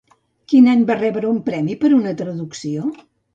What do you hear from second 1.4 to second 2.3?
premi per una